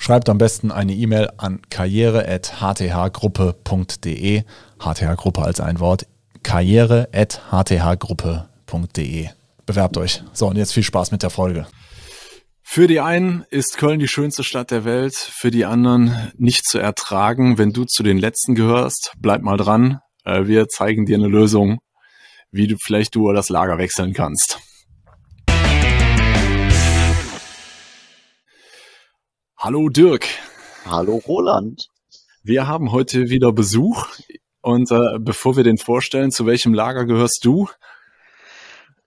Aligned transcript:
Schreibt 0.00 0.28
am 0.28 0.38
besten 0.38 0.70
eine 0.70 0.94
E-Mail 0.94 1.28
an 1.36 1.60
karriere.hthgruppe.de. 1.68 4.44
HTH-Gruppe 4.78 5.42
als 5.42 5.60
ein 5.60 5.80
Wort. 5.80 6.06
karriere.hthgruppe.de. 6.44 9.28
Bewerbt 9.66 9.96
euch. 9.98 10.22
So, 10.32 10.46
und 10.46 10.56
jetzt 10.56 10.72
viel 10.72 10.84
Spaß 10.84 11.10
mit 11.10 11.24
der 11.24 11.30
Folge. 11.30 11.66
Für 12.62 12.86
die 12.86 13.00
einen 13.00 13.44
ist 13.50 13.76
Köln 13.76 13.98
die 13.98 14.08
schönste 14.08 14.44
Stadt 14.44 14.70
der 14.70 14.84
Welt, 14.84 15.16
für 15.16 15.50
die 15.50 15.64
anderen 15.64 16.30
nicht 16.36 16.64
zu 16.64 16.78
ertragen. 16.78 17.58
Wenn 17.58 17.72
du 17.72 17.84
zu 17.84 18.02
den 18.02 18.18
Letzten 18.18 18.54
gehörst, 18.54 19.12
bleib 19.18 19.42
mal 19.42 19.56
dran. 19.56 19.98
Äh, 20.24 20.46
wir 20.46 20.68
zeigen 20.68 21.06
dir 21.06 21.16
eine 21.16 21.28
Lösung, 21.28 21.78
wie 22.52 22.68
du 22.68 22.76
vielleicht 22.80 23.16
du 23.16 23.32
das 23.32 23.48
Lager 23.48 23.78
wechseln 23.78 24.12
kannst. 24.12 24.60
Hallo 29.68 29.90
Dirk. 29.90 30.26
Hallo 30.86 31.16
Roland. 31.28 31.90
Wir 32.42 32.66
haben 32.66 32.90
heute 32.90 33.28
wieder 33.28 33.52
Besuch 33.52 34.06
und 34.62 34.90
äh, 34.90 35.18
bevor 35.18 35.58
wir 35.58 35.62
den 35.62 35.76
vorstellen, 35.76 36.30
zu 36.30 36.46
welchem 36.46 36.72
Lager 36.72 37.04
gehörst 37.04 37.44
du? 37.44 37.68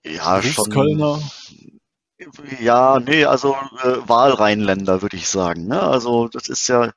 Ja, 0.03 0.39
schon. 0.43 0.69
Kölner. 0.69 1.19
Ja, 2.59 2.99
nee, 2.99 3.25
also 3.25 3.55
äh, 3.81 4.07
Wahlrheinländer 4.07 5.01
würde 5.01 5.17
ich 5.17 5.29
sagen. 5.29 5.65
Ne? 5.65 5.81
Also 5.81 6.27
das 6.27 6.47
ist 6.47 6.67
ja, 6.67 6.91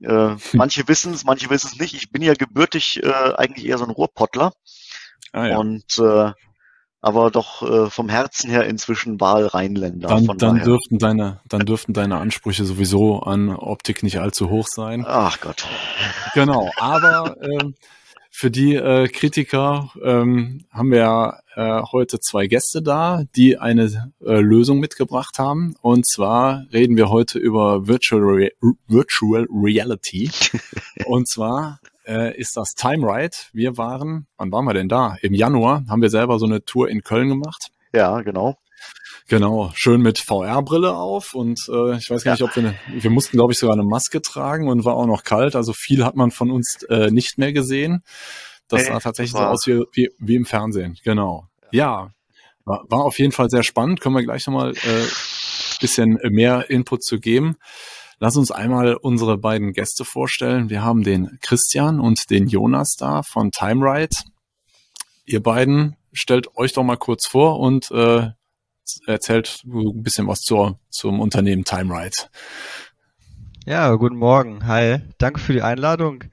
äh, 0.00 0.36
manche 0.52 0.86
wissen 0.86 1.14
es, 1.14 1.24
manche 1.24 1.50
wissen 1.50 1.70
es 1.72 1.80
nicht. 1.80 1.94
Ich 1.94 2.12
bin 2.12 2.22
ja 2.22 2.34
gebürtig 2.34 3.02
äh, 3.02 3.08
eigentlich 3.08 3.66
eher 3.66 3.78
so 3.78 3.86
ein 3.86 3.90
Ruhrpottler. 3.90 4.52
Ah, 5.32 5.48
ja. 5.48 5.58
Und 5.58 5.98
äh, 5.98 6.30
aber 7.04 7.30
doch 7.30 7.62
äh, 7.62 7.90
vom 7.90 8.08
Herzen 8.08 8.48
her 8.48 8.66
inzwischen 8.66 9.20
Wahlrheinländer. 9.20 10.08
Dann, 10.08 10.26
dann 10.38 10.64
dürften 10.64 10.98
deine, 10.98 11.40
dann 11.46 11.66
dürften 11.66 11.92
deine 11.92 12.16
Ansprüche 12.16 12.64
sowieso 12.64 13.20
an 13.20 13.50
Optik 13.50 14.02
nicht 14.02 14.20
allzu 14.20 14.48
hoch 14.48 14.66
sein. 14.66 15.04
Ach 15.06 15.38
Gott. 15.40 15.66
Genau, 16.32 16.70
aber 16.78 17.36
äh, 17.42 17.72
für 18.30 18.50
die 18.50 18.74
äh, 18.74 19.06
Kritiker 19.08 19.90
ähm, 20.02 20.64
haben 20.70 20.90
wir 20.90 21.40
äh, 21.56 21.82
heute 21.92 22.20
zwei 22.20 22.46
Gäste 22.46 22.82
da, 22.82 23.24
die 23.36 23.58
eine 23.58 24.10
äh, 24.24 24.40
Lösung 24.40 24.80
mitgebracht 24.80 25.38
haben. 25.38 25.76
Und 25.82 26.06
zwar 26.08 26.64
reden 26.72 26.96
wir 26.96 27.10
heute 27.10 27.38
über 27.38 27.86
Virtual, 27.86 28.22
Re 28.22 28.50
Virtual 28.88 29.46
Reality. 29.50 30.30
Und 31.04 31.28
zwar 31.28 31.80
äh, 32.06 32.36
ist 32.38 32.56
das 32.56 32.74
Time 32.74 33.06
Ride. 33.06 33.36
Wir 33.52 33.76
waren, 33.76 34.26
wann 34.36 34.52
waren 34.52 34.64
wir 34.64 34.74
denn 34.74 34.88
da? 34.88 35.16
Im 35.22 35.34
Januar 35.34 35.84
haben 35.88 36.02
wir 36.02 36.10
selber 36.10 36.38
so 36.38 36.46
eine 36.46 36.64
Tour 36.64 36.88
in 36.88 37.02
Köln 37.02 37.28
gemacht. 37.28 37.70
Ja, 37.92 38.20
genau. 38.22 38.56
Genau, 39.28 39.70
schön 39.74 40.02
mit 40.02 40.18
VR-Brille 40.18 40.94
auf 40.94 41.34
und 41.34 41.58
äh, 41.68 41.96
ich 41.96 42.10
weiß 42.10 42.24
gar 42.24 42.32
ja. 42.32 42.32
nicht, 42.32 42.42
ob 42.42 42.54
wir 42.56 42.64
eine, 42.64 43.02
wir 43.02 43.10
mussten, 43.10 43.38
glaube 43.38 43.52
ich, 43.52 43.58
sogar 43.58 43.74
eine 43.74 43.84
Maske 43.84 44.20
tragen 44.20 44.68
und 44.68 44.84
war 44.84 44.96
auch 44.96 45.06
noch 45.06 45.24
kalt. 45.24 45.56
Also 45.56 45.72
viel 45.72 46.04
hat 46.04 46.14
man 46.14 46.30
von 46.30 46.50
uns 46.50 46.82
äh, 46.90 47.10
nicht 47.10 47.38
mehr 47.38 47.54
gesehen. 47.54 48.02
Das 48.68 48.82
hey, 48.82 48.88
sah 48.88 49.00
tatsächlich 49.00 49.32
so 49.32 49.38
aus 49.38 49.66
wie, 49.66 49.82
wie, 49.92 50.10
wie 50.18 50.34
im 50.34 50.44
Fernsehen. 50.44 50.98
Genau. 51.04 51.46
Ja, 51.70 52.10
war, 52.66 52.84
war 52.88 53.04
auf 53.04 53.18
jeden 53.18 53.32
Fall 53.32 53.48
sehr 53.48 53.62
spannend. 53.62 54.00
Können 54.00 54.14
wir 54.14 54.22
gleich 54.22 54.46
nochmal 54.46 54.72
äh, 54.72 55.06
bisschen 55.80 56.18
mehr 56.30 56.70
Input 56.70 57.02
zu 57.02 57.18
geben. 57.18 57.56
Lass 58.18 58.36
uns 58.36 58.50
einmal 58.50 58.94
unsere 58.94 59.38
beiden 59.38 59.72
Gäste 59.72 60.04
vorstellen. 60.04 60.70
Wir 60.70 60.82
haben 60.82 61.02
den 61.02 61.38
Christian 61.40 62.00
und 62.00 62.30
den 62.30 62.46
Jonas 62.46 62.94
da 62.96 63.22
von 63.22 63.50
TimeRide. 63.50 64.16
Ihr 65.24 65.42
beiden 65.42 65.96
stellt 66.12 66.56
euch 66.56 66.72
doch 66.72 66.84
mal 66.84 66.96
kurz 66.96 67.26
vor 67.26 67.58
und 67.58 67.90
äh, 67.90 68.30
erzählt 69.06 69.62
ein 69.64 70.02
bisschen 70.02 70.28
was 70.28 70.40
zur, 70.40 70.78
zum 70.90 71.20
Unternehmen 71.20 71.64
TimeRide. 71.64 72.28
Ja, 73.66 73.94
guten 73.94 74.16
Morgen. 74.16 74.66
Hi. 74.66 74.98
Danke 75.18 75.40
für 75.40 75.52
die 75.52 75.62
Einladung. 75.62 76.24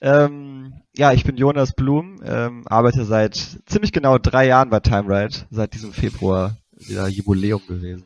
Ähm, 0.00 0.82
ja, 0.96 1.12
ich 1.12 1.24
bin 1.24 1.36
Jonas 1.36 1.72
Blum, 1.72 2.20
ähm, 2.24 2.66
arbeite 2.66 3.04
seit 3.04 3.36
ziemlich 3.66 3.92
genau 3.92 4.18
drei 4.18 4.46
Jahren 4.46 4.70
bei 4.70 4.80
TimeRide, 4.80 5.46
seit 5.50 5.74
diesem 5.74 5.92
Februar 5.92 6.56
wieder 6.76 7.08
Jubiläum 7.08 7.62
gewesen. 7.66 8.04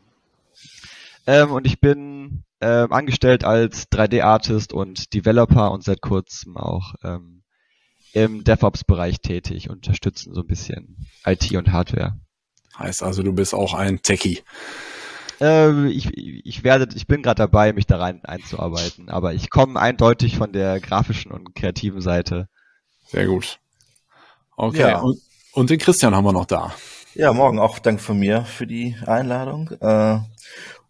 Ähm, 1.26 1.50
und 1.52 1.66
ich 1.66 1.80
bin 1.80 2.44
ähm, 2.60 2.92
angestellt 2.92 3.44
als 3.44 3.90
3D-Artist 3.90 4.72
und 4.72 5.14
Developer 5.14 5.70
und 5.70 5.84
seit 5.84 6.00
kurzem 6.00 6.56
auch 6.56 6.94
ähm, 7.04 7.42
im 8.12 8.42
DevOps-Bereich 8.44 9.20
tätig, 9.20 9.70
unterstützen 9.70 10.34
so 10.34 10.40
ein 10.40 10.46
bisschen 10.46 11.06
IT 11.24 11.52
und 11.52 11.72
Hardware. 11.72 12.18
Heißt 12.78 13.02
also, 13.02 13.22
du 13.22 13.32
bist 13.32 13.54
auch 13.54 13.74
ein 13.74 14.02
Techie. 14.02 14.42
Äh, 15.40 15.88
ich, 15.88 16.10
ich 16.16 16.64
werde, 16.64 16.88
ich 16.96 17.06
bin 17.06 17.22
gerade 17.22 17.42
dabei, 17.42 17.72
mich 17.72 17.86
da 17.86 17.98
rein 17.98 18.24
einzuarbeiten, 18.24 19.08
aber 19.08 19.34
ich 19.34 19.50
komme 19.50 19.80
eindeutig 19.80 20.36
von 20.36 20.52
der 20.52 20.80
grafischen 20.80 21.30
und 21.30 21.54
kreativen 21.54 22.00
Seite. 22.00 22.48
Sehr 23.06 23.26
gut. 23.26 23.60
Okay. 24.56 24.80
Ja. 24.80 24.98
Und, 24.98 25.20
und 25.52 25.70
den 25.70 25.78
Christian 25.78 26.14
haben 26.14 26.24
wir 26.24 26.32
noch 26.32 26.46
da. 26.46 26.74
Ja, 27.14 27.32
morgen 27.32 27.58
auch 27.58 27.78
Dank 27.78 28.00
von 28.00 28.18
mir 28.18 28.44
für 28.44 28.66
die 28.66 28.96
Einladung. 29.06 29.70
Äh, 29.80 30.20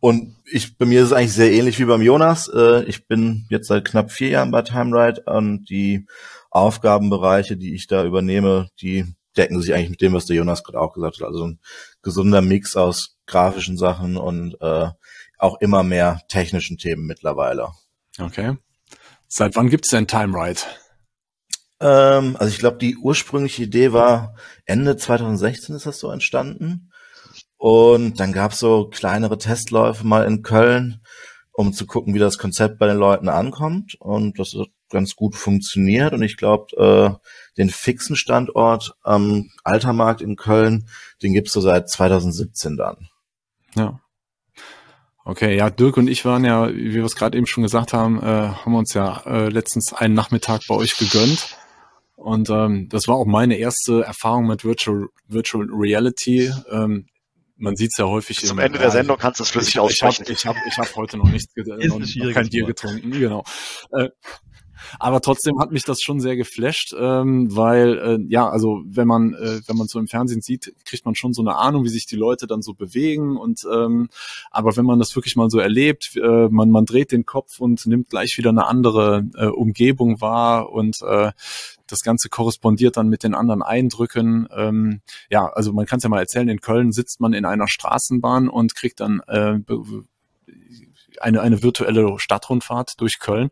und 0.01 0.37
ich, 0.45 0.77
bei 0.79 0.87
mir 0.87 1.01
ist 1.01 1.09
es 1.09 1.13
eigentlich 1.13 1.33
sehr 1.33 1.53
ähnlich 1.53 1.79
wie 1.79 1.85
beim 1.85 2.03
Jonas. 2.03 2.49
Äh, 2.49 2.85
ich 2.85 3.07
bin 3.07 3.47
jetzt 3.51 3.69
seit 3.69 3.85
knapp 3.85 4.13
vier 4.13 4.29
Jahren 4.29 4.51
bei 4.51 4.63
TimeRide 4.63 5.23
und 5.27 5.69
die 5.69 6.07
Aufgabenbereiche, 6.51 7.57
die 7.57 7.75
ich 7.75 7.87
da 7.87 8.05
übernehme, 8.05 8.69
die 8.81 9.07
decken 9.37 9.61
sich 9.61 9.75
eigentlich 9.75 9.91
mit 9.91 10.01
dem, 10.01 10.13
was 10.13 10.27
der 10.27 10.37
Jonas 10.37 10.65
gerade 10.65 10.81
auch 10.81 10.93
gesagt 10.93 11.21
hat. 11.21 11.27
Also 11.27 11.47
ein 11.47 11.61
gesunder 12.03 12.43
Mix 12.43 12.77
aus 12.77 13.17
grafischen 13.27 13.77
Sachen 13.77 14.17
und 14.17 14.61
äh, 14.61 14.89
auch 15.39 15.61
immer 15.61 15.83
mehr 15.83 16.21
technischen 16.29 16.79
Themen 16.79 17.07
mittlerweile. 17.07 17.71
Okay. 18.19 18.57
Seit 19.29 19.57
wann 19.57 19.69
gibt's 19.69 19.91
denn 19.91 20.07
TimeRide? 20.07 20.61
Ähm, 21.81 22.37
also 22.39 22.53
ich 22.53 22.59
glaube, 22.59 22.79
die 22.79 22.97
ursprüngliche 22.97 23.65
Idee 23.65 23.93
war 23.93 24.35
Ende 24.65 24.97
2016 24.97 25.77
ist 25.77 25.87
das 25.87 26.01
so 26.01 26.11
entstanden. 26.11 26.88
Und 27.59 28.21
dann 28.21 28.33
gab's 28.33 28.61
so 28.61 28.89
kleinere 28.89 29.37
Testläufe 29.37 30.07
mal 30.07 30.25
in 30.25 30.43
Köln, 30.43 31.01
um 31.53 31.73
zu 31.73 31.87
gucken, 31.87 32.15
wie 32.15 32.21
das 32.21 32.39
Konzept 32.39 32.79
bei 32.79 32.87
den 32.87 32.97
Leuten 32.97 33.29
ankommt. 33.29 33.97
Und 34.01 34.39
das 34.39 34.55
hat 34.55 34.69
ganz 34.91 35.17
gut 35.17 35.35
funktioniert. 35.35 36.13
Und 36.13 36.23
ich 36.23 36.37
glaube, 36.37 36.77
äh, 36.77 37.29
den 37.59 37.69
fixen 37.69 38.17
Standort 38.17 38.95
am 39.03 39.51
Altermarkt 39.65 40.23
in 40.23 40.37
Köln, 40.37 40.89
den 41.23 41.35
gibt's 41.35 41.53
so 41.53 41.61
seit 41.61 41.91
2017 41.91 42.77
dann. 42.77 43.09
Ja. 43.75 44.01
Okay, 45.25 45.57
ja, 45.57 45.69
Dirk 45.69 45.99
und 45.99 46.09
ich 46.09 46.25
waren 46.25 46.45
ja, 46.45 46.71
wie 46.71 46.95
wir 46.95 47.05
es 47.05 47.17
gerade 47.17 47.37
eben 47.37 47.47
schon 47.47 47.63
gesagt 47.63 47.93
haben, 47.93 48.23
äh, 48.23 48.25
haben 48.25 48.75
uns 48.75 48.95
ja 48.95 49.21
äh, 49.27 49.49
letztens 49.51 49.93
einen 49.93 50.15
Nachmittag 50.15 50.63
bei 50.69 50.75
euch 50.75 50.97
gegönnt. 50.97 51.59
Und 52.17 52.49
ähm, 52.51 52.89
das 52.89 53.09
war 53.09 53.17
auch 53.17 53.27
meine 53.27 53.57
erste 53.57 54.03
Erfahrung 54.05 54.47
mit 54.47 54.65
Virtual, 54.65 55.09
Virtual 55.27 55.69
Reality. 55.71 56.51
Ähm, 56.71 57.07
man 57.59 57.77
sieht 57.77 57.91
es 57.91 57.99
ja 57.99 58.07
häufig. 58.07 58.45
Zum 58.45 58.59
Ende 58.59 58.79
der 58.79 58.91
Sendung 58.91 59.19
kannst 59.19 59.41
du 59.41 59.45
es 59.45 59.51
flüssig 59.51 59.79
aussprechen. 59.79 60.25
Ich 60.29 60.47
habe 60.47 60.59
ich 60.67 60.77
hab, 60.77 60.85
ich 60.85 60.91
hab 60.91 60.97
heute 60.97 61.19
noch 61.19 61.29
nichts 61.29 61.53
noch, 61.57 61.99
noch 61.99 62.33
kein 62.33 62.49
Bier 62.49 62.65
getrunken. 62.65 63.11
Genau. 63.11 63.45
Äh, 63.93 64.09
aber 64.99 65.21
trotzdem 65.21 65.59
hat 65.61 65.73
mich 65.73 65.85
das 65.85 66.03
schon 66.03 66.21
sehr 66.21 66.37
geflasht, 66.37 66.95
ähm, 66.99 67.55
weil 67.55 67.99
äh, 67.99 68.19
ja, 68.29 68.49
also 68.49 68.83
wenn 68.87 69.09
man 69.09 69.35
äh, 69.35 69.61
wenn 69.67 69.77
man 69.77 69.89
so 69.89 69.99
im 69.99 70.09
Fernsehen 70.09 70.43
sieht, 70.43 70.75
kriegt 70.85 71.05
man 71.05 71.15
schon 71.15 71.33
so 71.33 71.43
eine 71.43 71.57
Ahnung, 71.57 71.85
wie 71.85 71.89
sich 71.89 72.07
die 72.07 72.17
Leute 72.17 72.47
dann 72.47 72.63
so 72.63 72.75
bewegen. 72.75 73.37
Und 73.37 73.67
ähm, 73.73 74.09
aber 74.51 74.77
wenn 74.77 74.85
man 74.85 74.99
das 74.99 75.15
wirklich 75.15 75.37
mal 75.37 75.51
so 75.51 75.59
erlebt, 75.59 76.17
äh, 76.17 76.49
man 76.49 76.71
man 76.71 76.87
dreht 76.87 77.13
den 77.13 77.27
Kopf 77.27 77.61
und 77.61 77.87
nimmt 77.87 78.11
gleich 78.11 78.37
wieder 78.39 78.51
eine 78.51 78.67
andere 78.67 79.25
äh, 79.37 79.47
Umgebung 79.47 80.21
wahr 80.21 80.71
und 80.71 81.01
äh, 81.03 81.33
das 81.87 82.01
Ganze 82.01 82.29
korrespondiert 82.29 82.97
dann 82.97 83.09
mit 83.09 83.23
den 83.23 83.35
anderen 83.35 83.63
Eindrücken. 83.63 84.49
Ähm, 84.55 85.01
ja, 85.31 85.47
also 85.47 85.73
man 85.73 85.87
kann 85.87 85.99
es 85.99 86.05
ja 86.05 86.11
mal 86.11 86.21
erzählen, 86.21 86.49
in 86.49 86.61
Köln 86.61 86.93
sitzt 86.93 87.21
man 87.21 87.33
in 87.33 87.45
einer 87.45 87.69
Straßenbahn 87.69 88.49
und 88.49 88.75
kriegt 88.75 89.01
dann 89.01 89.21
äh, 89.27 89.59
eine, 91.21 91.41
eine 91.41 91.63
virtuelle 91.63 92.19
Stadtrundfahrt 92.19 93.01
durch 93.01 93.19
Köln 93.19 93.51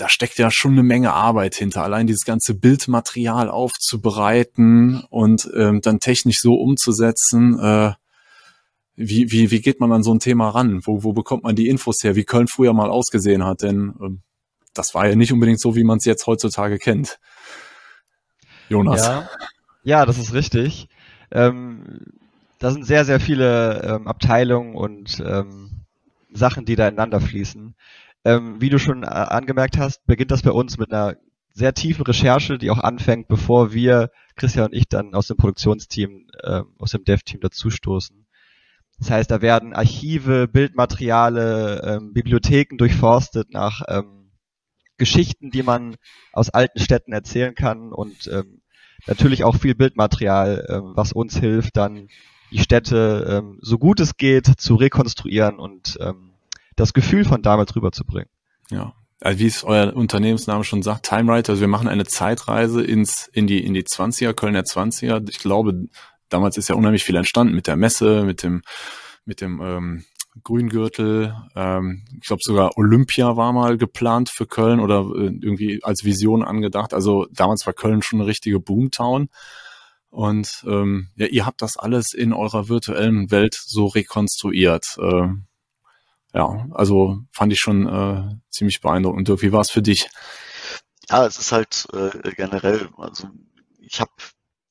da 0.00 0.08
steckt 0.08 0.38
ja 0.38 0.50
schon 0.50 0.72
eine 0.72 0.82
Menge 0.82 1.12
Arbeit 1.12 1.54
hinter. 1.54 1.82
Allein 1.82 2.06
dieses 2.06 2.24
ganze 2.24 2.54
Bildmaterial 2.54 3.50
aufzubereiten 3.50 5.04
und 5.10 5.50
ähm, 5.54 5.80
dann 5.82 6.00
technisch 6.00 6.40
so 6.40 6.54
umzusetzen. 6.54 7.58
Äh, 7.58 7.92
wie, 8.96 9.30
wie, 9.30 9.50
wie 9.50 9.60
geht 9.60 9.78
man 9.78 9.92
an 9.92 10.02
so 10.02 10.14
ein 10.14 10.18
Thema 10.18 10.48
ran? 10.48 10.80
Wo, 10.84 11.04
wo 11.04 11.12
bekommt 11.12 11.42
man 11.42 11.54
die 11.54 11.68
Infos 11.68 12.02
her, 12.02 12.16
wie 12.16 12.24
Köln 12.24 12.48
früher 12.48 12.72
mal 12.72 12.88
ausgesehen 12.88 13.44
hat? 13.44 13.62
Denn 13.62 13.94
ähm, 14.00 14.22
das 14.72 14.94
war 14.94 15.06
ja 15.06 15.16
nicht 15.16 15.32
unbedingt 15.32 15.60
so, 15.60 15.76
wie 15.76 15.84
man 15.84 15.98
es 15.98 16.06
jetzt 16.06 16.26
heutzutage 16.26 16.78
kennt. 16.78 17.18
Jonas. 18.70 19.04
Ja, 19.04 19.28
ja 19.82 20.06
das 20.06 20.16
ist 20.16 20.32
richtig. 20.32 20.88
Ähm, 21.30 22.06
da 22.58 22.70
sind 22.70 22.86
sehr, 22.86 23.04
sehr 23.04 23.20
viele 23.20 23.82
ähm, 23.82 24.08
Abteilungen 24.08 24.74
und 24.74 25.22
ähm, 25.26 25.84
Sachen, 26.32 26.64
die 26.64 26.76
da 26.76 26.88
ineinander 26.88 27.20
fließen. 27.20 27.74
Ähm, 28.24 28.60
wie 28.60 28.68
du 28.68 28.78
schon 28.78 29.02
äh, 29.02 29.06
angemerkt 29.06 29.78
hast, 29.78 30.04
beginnt 30.06 30.30
das 30.30 30.42
bei 30.42 30.50
uns 30.50 30.78
mit 30.78 30.92
einer 30.92 31.16
sehr 31.52 31.74
tiefen 31.74 32.04
Recherche, 32.04 32.58
die 32.58 32.70
auch 32.70 32.78
anfängt, 32.78 33.28
bevor 33.28 33.72
wir, 33.72 34.10
Christian 34.36 34.66
und 34.66 34.74
ich, 34.74 34.88
dann 34.88 35.14
aus 35.14 35.26
dem 35.26 35.36
Produktionsteam, 35.36 36.26
äh, 36.42 36.62
aus 36.78 36.92
dem 36.92 37.04
Dev-Team 37.04 37.40
dazustoßen. 37.40 38.26
Das 38.98 39.10
heißt, 39.10 39.30
da 39.30 39.40
werden 39.40 39.72
Archive, 39.72 40.46
Bildmateriale, 40.48 41.82
ähm, 41.84 42.12
Bibliotheken 42.12 42.76
durchforstet 42.76 43.50
nach 43.52 43.82
ähm, 43.88 44.30
Geschichten, 44.98 45.50
die 45.50 45.62
man 45.62 45.96
aus 46.32 46.50
alten 46.50 46.78
Städten 46.78 47.12
erzählen 47.12 47.54
kann 47.54 47.92
und 47.92 48.28
ähm, 48.30 48.60
natürlich 49.06 49.44
auch 49.44 49.56
viel 49.56 49.74
Bildmaterial, 49.74 50.66
ähm, 50.68 50.92
was 50.94 51.12
uns 51.12 51.38
hilft, 51.38 51.78
dann 51.78 52.08
die 52.50 52.58
Städte 52.58 53.26
ähm, 53.38 53.58
so 53.62 53.78
gut 53.78 54.00
es 54.00 54.16
geht 54.16 54.46
zu 54.46 54.74
rekonstruieren 54.74 55.58
und 55.58 55.96
ähm, 56.00 56.29
das 56.80 56.92
Gefühl 56.92 57.24
von 57.24 57.42
damals 57.42 57.74
rüberzubringen. 57.76 58.30
Ja, 58.70 58.94
also 59.20 59.38
wie 59.38 59.46
es 59.46 59.64
euer 59.64 59.94
Unternehmensname 59.94 60.64
schon 60.64 60.82
sagt, 60.82 61.06
Time 61.06 61.32
Ride, 61.32 61.50
also 61.50 61.60
wir 61.60 61.68
machen 61.68 61.88
eine 61.88 62.06
Zeitreise 62.06 62.82
ins, 62.82 63.28
in 63.32 63.46
die, 63.46 63.64
in 63.64 63.74
die 63.74 63.84
20er, 63.84 64.32
Kölner 64.32 64.62
20er. 64.62 65.28
Ich 65.28 65.38
glaube, 65.40 65.88
damals 66.30 66.56
ist 66.56 66.68
ja 66.68 66.74
unheimlich 66.74 67.04
viel 67.04 67.16
entstanden 67.16 67.54
mit 67.54 67.66
der 67.66 67.76
Messe, 67.76 68.24
mit 68.24 68.42
dem, 68.42 68.62
mit 69.26 69.42
dem 69.42 69.60
ähm, 69.62 70.04
Grüngürtel. 70.42 71.34
Ähm, 71.54 72.04
ich 72.18 72.28
glaube 72.28 72.40
sogar 72.42 72.78
Olympia 72.78 73.36
war 73.36 73.52
mal 73.52 73.76
geplant 73.76 74.30
für 74.30 74.46
Köln 74.46 74.80
oder 74.80 75.00
äh, 75.00 75.26
irgendwie 75.42 75.80
als 75.82 76.04
Vision 76.04 76.42
angedacht. 76.42 76.94
Also 76.94 77.26
damals 77.30 77.66
war 77.66 77.74
Köln 77.74 78.00
schon 78.00 78.20
eine 78.20 78.28
richtige 78.28 78.58
Boomtown. 78.58 79.28
Und 80.08 80.64
ähm, 80.66 81.08
ja, 81.16 81.26
ihr 81.26 81.46
habt 81.46 81.60
das 81.60 81.76
alles 81.76 82.14
in 82.14 82.32
eurer 82.32 82.68
virtuellen 82.68 83.30
Welt 83.30 83.54
so 83.54 83.86
rekonstruiert. 83.86 84.96
Äh, 84.98 85.28
ja, 86.32 86.66
also 86.72 87.18
fand 87.32 87.52
ich 87.52 87.58
schon 87.58 87.86
äh, 87.86 88.36
ziemlich 88.50 88.80
beeindruckend. 88.80 89.28
Dirk, 89.28 89.42
wie 89.42 89.52
war 89.52 89.60
es 89.60 89.70
für 89.70 89.82
dich? 89.82 90.08
Ja, 91.08 91.26
es 91.26 91.38
ist 91.38 91.52
halt 91.52 91.88
äh, 91.92 92.32
generell, 92.34 92.88
also 92.96 93.28
ich 93.80 94.00
habe 94.00 94.12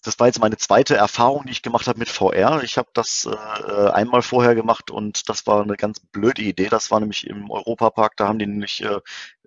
das 0.01 0.17
war 0.17 0.27
jetzt 0.27 0.39
meine 0.39 0.57
zweite 0.57 0.95
Erfahrung, 0.95 1.45
die 1.45 1.51
ich 1.51 1.61
gemacht 1.61 1.87
habe 1.87 1.99
mit 1.99 2.09
VR. 2.09 2.63
Ich 2.63 2.77
habe 2.77 2.89
das 2.93 3.27
äh, 3.27 3.89
einmal 3.89 4.21
vorher 4.21 4.55
gemacht 4.55 4.91
und 4.91 5.27
das 5.27 5.45
war 5.45 5.61
eine 5.61 5.75
ganz 5.75 5.99
blöde 5.99 6.41
Idee. 6.41 6.69
Das 6.69 6.89
war 6.89 7.01
nämlich 7.01 7.27
im 7.27 7.51
Europapark, 7.51 8.15
da 8.15 8.27
haben 8.27 8.39
die 8.39 8.47
nämlich 8.47 8.81
äh, 8.81 8.99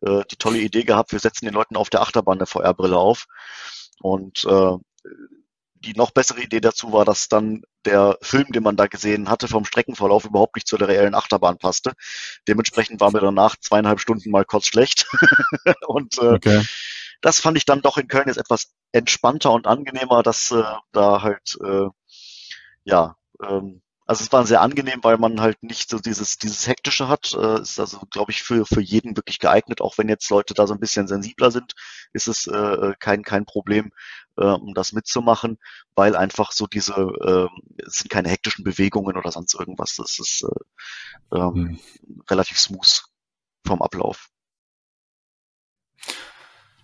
äh 0.02 0.24
die 0.30 0.36
tolle 0.36 0.58
Idee 0.58 0.84
gehabt, 0.84 1.12
wir 1.12 1.20
setzen 1.20 1.46
den 1.46 1.54
Leuten 1.54 1.76
auf 1.76 1.88
der 1.88 2.02
Achterbahn 2.02 2.38
eine 2.38 2.46
VR-Brille 2.46 2.98
auf. 2.98 3.26
Und 4.00 4.44
äh, 4.44 4.76
die 5.82 5.94
noch 5.94 6.10
bessere 6.10 6.40
Idee 6.40 6.60
dazu 6.60 6.92
war, 6.92 7.04
dass 7.04 7.28
dann 7.28 7.62
der 7.84 8.16
Film, 8.22 8.52
den 8.52 8.62
man 8.62 8.76
da 8.76 8.86
gesehen 8.86 9.28
hatte, 9.28 9.48
vom 9.48 9.64
Streckenverlauf 9.64 10.24
überhaupt 10.24 10.56
nicht 10.56 10.68
zu 10.68 10.78
der 10.78 10.88
reellen 10.88 11.14
Achterbahn 11.14 11.58
passte. 11.58 11.92
Dementsprechend 12.48 13.00
war 13.00 13.12
mir 13.12 13.20
danach 13.20 13.56
zweieinhalb 13.56 14.00
Stunden 14.00 14.30
mal 14.30 14.44
kurz 14.44 14.66
schlecht. 14.66 15.06
und 15.86 16.18
äh, 16.18 16.34
okay. 16.34 16.62
das 17.20 17.40
fand 17.40 17.56
ich 17.56 17.64
dann 17.64 17.82
doch 17.82 17.98
in 17.98 18.08
Köln 18.08 18.28
jetzt 18.28 18.38
etwas 18.38 18.72
entspannter 18.92 19.52
und 19.52 19.66
angenehmer, 19.66 20.22
dass 20.22 20.50
äh, 20.52 20.62
da 20.92 21.22
halt 21.22 21.58
äh, 21.64 21.88
ja 22.84 23.16
ähm, 23.42 23.82
also 24.12 24.24
es 24.24 24.32
war 24.32 24.46
sehr 24.46 24.60
angenehm, 24.60 24.98
weil 25.02 25.16
man 25.16 25.40
halt 25.40 25.62
nicht 25.62 25.88
so 25.88 25.98
dieses, 25.98 26.36
dieses 26.36 26.66
Hektische 26.68 27.08
hat. 27.08 27.32
Äh, 27.32 27.62
ist 27.62 27.80
also, 27.80 28.00
glaube 28.10 28.30
ich, 28.30 28.42
für, 28.42 28.66
für 28.66 28.82
jeden 28.82 29.16
wirklich 29.16 29.38
geeignet. 29.38 29.80
Auch 29.80 29.96
wenn 29.96 30.10
jetzt 30.10 30.28
Leute 30.28 30.52
da 30.52 30.66
so 30.66 30.74
ein 30.74 30.80
bisschen 30.80 31.08
sensibler 31.08 31.50
sind, 31.50 31.72
ist 32.12 32.28
es 32.28 32.46
äh, 32.46 32.92
kein, 32.98 33.22
kein 33.22 33.46
Problem, 33.46 33.90
äh, 34.36 34.44
um 34.44 34.74
das 34.74 34.92
mitzumachen, 34.92 35.56
weil 35.94 36.14
einfach 36.14 36.52
so 36.52 36.66
diese, 36.66 36.92
äh, 36.92 37.48
es 37.86 38.00
sind 38.00 38.10
keine 38.10 38.28
hektischen 38.28 38.64
Bewegungen 38.64 39.16
oder 39.16 39.32
sonst 39.32 39.54
irgendwas. 39.54 39.96
Das 39.96 40.18
ist 40.18 40.44
äh, 40.44 41.38
ähm, 41.38 41.54
mhm. 42.04 42.22
relativ 42.28 42.58
smooth 42.58 43.04
vom 43.66 43.80
Ablauf. 43.80 44.28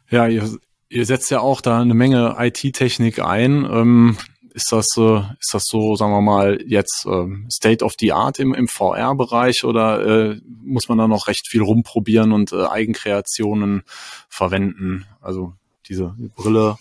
Ja, 0.09 0.27
ihr, 0.29 0.59
ihr 0.89 1.05
setzt 1.05 1.31
ja 1.31 1.41
auch 1.41 1.61
da 1.61 1.79
eine 1.79 1.93
Menge 1.93 2.37
IT-Technik 2.39 3.19
ein. 3.19 3.67
Ähm, 3.67 4.17
ist 4.59 4.73
das, 4.73 4.89
äh, 4.97 5.21
ist 5.39 5.55
das 5.55 5.65
so, 5.67 5.95
sagen 5.95 6.13
wir 6.13 6.21
mal, 6.21 6.59
jetzt 6.67 7.07
äh, 7.07 7.27
State 7.49 7.85
of 7.85 7.95
the 7.99 8.13
Art 8.13 8.41
im, 8.41 8.55
im 8.55 8.67
VR-Bereich 8.67 9.65
oder 9.65 10.05
äh, 10.05 10.41
muss 10.65 10.89
man 10.89 10.99
da 10.99 11.07
noch 11.07 11.29
recht 11.29 11.49
viel 11.49 11.63
rumprobieren 11.63 12.33
und 12.33 12.53
äh, 12.53 12.67
Eigenkreationen 12.67 13.85
verwenden? 14.29 15.07
Also 15.21 15.55
diese 15.89 16.15
Brille 16.37 16.77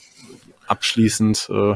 abschließend, 0.66 1.50
äh, 1.52 1.76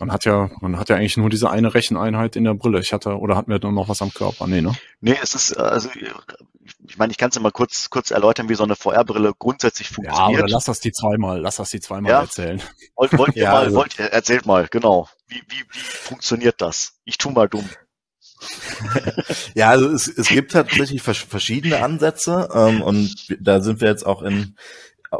man 0.00 0.12
hat 0.12 0.24
ja, 0.24 0.50
man 0.60 0.76
hat 0.76 0.88
ja 0.88 0.96
eigentlich 0.96 1.16
nur 1.16 1.30
diese 1.30 1.50
eine 1.50 1.74
Recheneinheit 1.74 2.36
in 2.36 2.44
der 2.44 2.54
Brille. 2.54 2.80
Ich 2.80 2.92
hatte, 2.92 3.18
oder 3.18 3.36
hatten 3.36 3.50
wir 3.50 3.58
noch 3.70 3.88
was 3.88 4.02
am 4.02 4.12
Körper? 4.12 4.46
Nee, 4.46 4.60
ne? 4.60 4.72
Nee, 5.00 5.16
es 5.22 5.34
ist, 5.34 5.56
also 5.56 5.88
ich 6.88 6.98
meine, 6.98 7.10
ich 7.10 7.18
kann 7.18 7.28
es 7.28 7.36
ja 7.36 7.40
mal 7.42 7.52
kurz, 7.52 7.90
kurz 7.90 8.10
erläutern, 8.10 8.48
wie 8.48 8.54
so 8.54 8.64
eine 8.64 8.76
VR-Brille 8.76 9.32
grundsätzlich 9.38 9.88
funktioniert. 9.88 10.38
Ja, 10.38 10.44
oder 10.44 10.48
lass 10.48 10.64
das 10.64 10.80
die 10.80 10.92
zweimal, 10.92 11.40
lass 11.40 11.56
das 11.56 11.70
die 11.70 11.80
zweimal 11.80 12.10
ja? 12.10 12.20
erzählen. 12.20 12.62
Wollt, 12.96 13.16
wollt 13.16 13.36
ihr 13.36 13.44
ja, 13.44 13.52
mal, 13.52 13.64
also. 13.64 13.76
wollt, 13.76 13.98
erzählt 13.98 14.46
mal, 14.46 14.66
genau. 14.68 15.08
Wie, 15.26 15.42
wie, 15.48 15.64
wie 15.70 15.78
funktioniert 15.78 16.60
das? 16.60 16.94
Ich 17.04 17.18
tu 17.18 17.30
mal 17.30 17.48
dumm. 17.48 17.68
ja, 19.54 19.70
also 19.70 19.90
es, 19.90 20.06
es 20.08 20.28
gibt 20.28 20.52
tatsächlich 20.52 21.02
verschiedene 21.02 21.82
Ansätze 21.82 22.48
ähm, 22.54 22.82
und 22.82 23.36
da 23.40 23.60
sind 23.60 23.80
wir 23.80 23.88
jetzt 23.88 24.06
auch 24.06 24.22
in, 24.22 24.56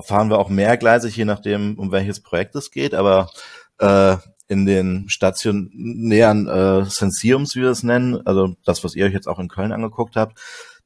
fahren 0.05 0.31
wir 0.31 0.39
auch 0.39 0.49
mehrgleisig, 0.49 1.17
je 1.17 1.25
nachdem, 1.25 1.79
um 1.79 1.91
welches 1.91 2.21
Projekt 2.21 2.55
es 2.55 2.71
geht, 2.71 2.95
aber 2.95 3.31
äh, 3.79 4.17
in 4.49 4.65
den 4.65 5.09
stationären 5.09 6.49
äh, 6.49 6.85
Sensiums, 6.87 7.55
wie 7.55 7.63
wir 7.63 7.71
es 7.71 7.83
nennen, 7.83 8.27
also 8.27 8.55
das, 8.65 8.83
was 8.83 8.95
ihr 8.95 9.05
euch 9.05 9.13
jetzt 9.13 9.29
auch 9.29 9.39
in 9.39 9.49
Köln 9.49 9.73
angeguckt 9.73 10.17
habt, 10.17 10.39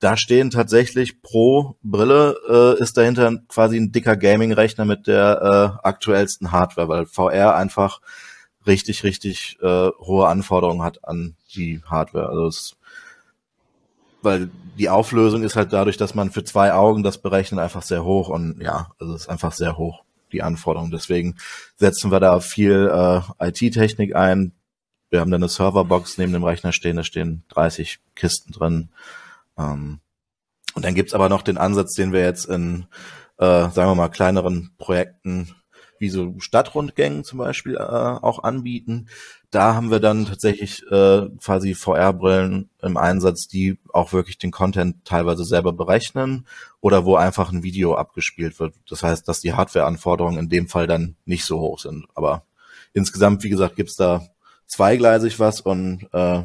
da 0.02 0.16
stehen 0.16 0.50
tatsächlich 0.50 1.22
pro 1.22 1.76
Brille 1.84 2.34
äh, 2.48 2.82
ist 2.82 2.96
dahinter 2.96 3.38
quasi 3.46 3.76
ein 3.76 3.92
dicker 3.92 4.16
Gaming-Rechner 4.16 4.84
mit 4.84 5.06
der 5.06 5.78
äh, 5.80 5.86
aktuellsten 5.86 6.50
Hardware, 6.50 6.88
weil 6.88 7.06
VR 7.06 7.54
einfach 7.54 8.00
richtig, 8.66 9.04
richtig 9.04 9.58
äh, 9.62 9.90
hohe 10.00 10.26
Anforderungen 10.26 10.82
hat 10.82 11.04
an 11.04 11.36
die 11.54 11.82
Hardware. 11.84 12.28
Also 12.30 12.46
es, 12.48 12.76
weil 14.22 14.50
die 14.76 14.88
Auflösung 14.88 15.44
ist 15.44 15.54
halt 15.54 15.72
dadurch, 15.72 15.98
dass 15.98 16.16
man 16.16 16.32
für 16.32 16.42
zwei 16.42 16.72
Augen 16.72 17.04
das 17.04 17.18
berechnet, 17.18 17.60
einfach 17.60 17.82
sehr 17.82 18.04
hoch 18.04 18.28
und 18.28 18.60
ja, 18.60 18.90
also 18.98 19.14
es 19.14 19.22
ist 19.22 19.28
einfach 19.28 19.52
sehr 19.52 19.78
hoch, 19.78 20.02
die 20.32 20.42
Anforderung. 20.42 20.90
Deswegen 20.90 21.36
setzen 21.76 22.10
wir 22.10 22.18
da 22.18 22.40
viel 22.40 22.90
äh, 22.92 23.20
IT-Technik 23.48 24.16
ein. 24.16 24.50
Wir 25.10 25.20
haben 25.20 25.30
dann 25.30 25.42
eine 25.42 25.48
Serverbox 25.48 26.18
neben 26.18 26.32
dem 26.32 26.42
Rechner 26.42 26.72
stehen, 26.72 26.96
da 26.96 27.04
stehen 27.04 27.44
30 27.50 28.00
Kisten 28.16 28.50
drin 28.50 28.88
ähm, 29.58 30.00
und 30.74 30.84
dann 30.84 30.94
gibt's 30.94 31.14
aber 31.14 31.28
noch 31.28 31.42
den 31.42 31.58
Ansatz, 31.58 31.94
den 31.94 32.12
wir 32.12 32.20
jetzt 32.20 32.46
in, 32.46 32.86
äh, 33.38 33.68
sagen 33.70 33.90
wir 33.90 33.94
mal, 33.94 34.08
kleineren 34.08 34.74
Projekten 34.78 35.54
wie 35.98 36.08
so 36.08 36.34
Stadtrundgängen 36.38 37.22
zum 37.22 37.38
Beispiel 37.38 37.76
äh, 37.76 37.78
auch 37.78 38.42
anbieten. 38.42 39.08
Da 39.52 39.74
haben 39.74 39.92
wir 39.92 40.00
dann 40.00 40.26
tatsächlich 40.26 40.82
äh, 40.90 41.28
quasi 41.40 41.74
VR-Brillen 41.74 42.70
im 42.82 42.96
Einsatz, 42.96 43.46
die 43.46 43.78
auch 43.92 44.12
wirklich 44.12 44.36
den 44.36 44.50
Content 44.50 45.04
teilweise 45.04 45.44
selber 45.44 45.72
berechnen 45.72 46.48
oder 46.80 47.04
wo 47.04 47.14
einfach 47.14 47.52
ein 47.52 47.62
Video 47.62 47.94
abgespielt 47.94 48.58
wird. 48.58 48.74
Das 48.88 49.04
heißt, 49.04 49.28
dass 49.28 49.40
die 49.40 49.52
Hardware-Anforderungen 49.52 50.38
in 50.38 50.48
dem 50.48 50.66
Fall 50.66 50.88
dann 50.88 51.14
nicht 51.24 51.44
so 51.44 51.60
hoch 51.60 51.78
sind. 51.78 52.06
Aber 52.16 52.46
insgesamt, 52.94 53.44
wie 53.44 53.50
gesagt, 53.50 53.76
gibt's 53.76 53.94
da 53.94 54.26
zweigleisig 54.66 55.38
was 55.38 55.60
und 55.60 56.08
äh, 56.12 56.42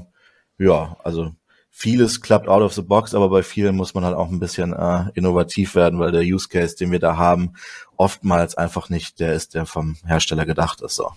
ja, 0.60 0.98
also 1.04 1.32
vieles 1.78 2.22
klappt 2.22 2.48
out 2.48 2.64
of 2.64 2.74
the 2.74 2.82
box, 2.82 3.14
aber 3.14 3.30
bei 3.30 3.44
vielen 3.44 3.76
muss 3.76 3.94
man 3.94 4.04
halt 4.04 4.16
auch 4.16 4.30
ein 4.30 4.40
bisschen 4.40 4.74
äh, 4.74 5.12
innovativ 5.14 5.76
werden, 5.76 6.00
weil 6.00 6.12
der 6.12 6.24
Use 6.24 6.50
Case, 6.50 6.76
den 6.76 6.92
wir 6.92 6.98
da 6.98 7.18
haben, 7.18 7.54
oftmals 7.98 8.56
einfach 8.56 8.90
nicht 8.90 9.20
der 9.20 9.34
ist, 9.34 9.54
der 9.54 9.68
vom 9.68 9.96
Hersteller 10.04 10.48
gedacht 10.48 10.82
ist. 10.82 10.96
So. 10.96 11.12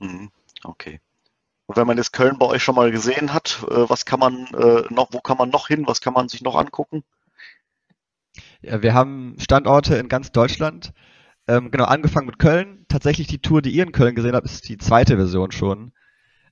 Mhm. 0.00 0.32
Okay. 0.64 1.00
Und 1.66 1.76
wenn 1.76 1.86
man 1.86 1.96
jetzt 1.96 2.12
Köln 2.12 2.38
bei 2.40 2.46
euch 2.46 2.64
schon 2.64 2.74
mal 2.74 2.90
gesehen 2.90 3.32
hat, 3.32 3.64
äh, 3.70 3.88
was 3.88 4.04
kann 4.04 4.18
man 4.18 4.46
äh, 4.46 4.92
noch, 4.92 5.12
wo 5.12 5.20
kann 5.20 5.36
man 5.36 5.50
noch 5.50 5.68
hin, 5.68 5.86
was 5.86 6.00
kann 6.00 6.12
man 6.12 6.28
sich 6.28 6.42
noch 6.42 6.56
angucken? 6.56 7.04
Ja, 8.62 8.82
wir 8.82 8.94
haben 8.94 9.36
Standorte 9.38 9.94
in 9.94 10.08
ganz 10.08 10.32
Deutschland. 10.32 10.92
Ähm, 11.46 11.70
genau, 11.70 11.84
angefangen 11.84 12.26
mit 12.26 12.40
Köln. 12.40 12.84
Tatsächlich 12.88 13.28
die 13.28 13.40
Tour, 13.40 13.62
die 13.62 13.70
ihr 13.70 13.84
in 13.84 13.92
Köln 13.92 14.16
gesehen 14.16 14.34
habt, 14.34 14.46
ist 14.46 14.68
die 14.68 14.76
zweite 14.76 15.14
Version 15.16 15.52
schon. 15.52 15.92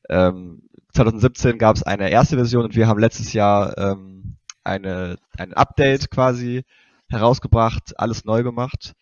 Ähm, 0.08 0.67
2017 0.92 1.58
gab 1.58 1.76
es 1.76 1.82
eine 1.82 2.10
erste 2.10 2.36
Version 2.36 2.64
und 2.64 2.76
wir 2.76 2.86
haben 2.86 2.98
letztes 2.98 3.32
Jahr 3.32 3.76
ähm, 3.78 4.36
eine, 4.64 5.16
ein 5.36 5.54
Update 5.54 6.10
quasi 6.10 6.64
herausgebracht, 7.08 7.98
alles 7.98 8.24
neu 8.24 8.42
gemacht. 8.42 8.94